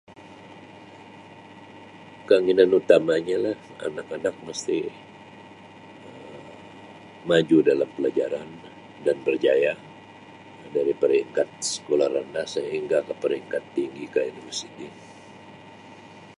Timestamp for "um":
4.89-4.95